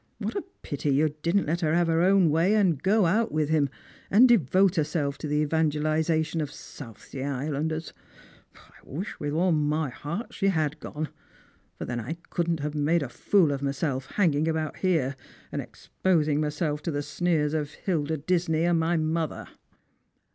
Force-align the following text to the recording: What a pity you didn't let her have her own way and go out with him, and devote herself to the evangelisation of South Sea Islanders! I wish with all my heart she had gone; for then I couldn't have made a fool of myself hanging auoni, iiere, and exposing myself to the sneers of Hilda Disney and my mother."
What 0.17 0.33
a 0.35 0.43
pity 0.63 0.89
you 0.95 1.09
didn't 1.21 1.45
let 1.45 1.61
her 1.61 1.75
have 1.75 1.85
her 1.85 2.01
own 2.01 2.31
way 2.31 2.55
and 2.55 2.81
go 2.81 3.05
out 3.05 3.31
with 3.31 3.49
him, 3.49 3.69
and 4.09 4.27
devote 4.27 4.75
herself 4.75 5.15
to 5.19 5.27
the 5.27 5.41
evangelisation 5.43 6.41
of 6.41 6.49
South 6.51 7.05
Sea 7.05 7.23
Islanders! 7.25 7.93
I 8.55 8.71
wish 8.83 9.19
with 9.19 9.31
all 9.31 9.51
my 9.51 9.89
heart 9.91 10.33
she 10.33 10.47
had 10.47 10.79
gone; 10.79 11.09
for 11.77 11.85
then 11.85 11.99
I 11.99 12.13
couldn't 12.31 12.61
have 12.61 12.73
made 12.73 13.03
a 13.03 13.09
fool 13.09 13.51
of 13.51 13.61
myself 13.61 14.07
hanging 14.07 14.45
auoni, 14.47 14.73
iiere, 14.77 15.15
and 15.51 15.61
exposing 15.61 16.41
myself 16.41 16.81
to 16.81 16.91
the 16.91 17.03
sneers 17.03 17.53
of 17.53 17.69
Hilda 17.69 18.17
Disney 18.17 18.63
and 18.63 18.79
my 18.79 18.97
mother." 18.97 19.49